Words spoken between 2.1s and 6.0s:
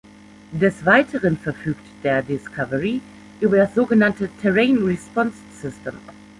Discovery über das so genannte Terrain-Response-System.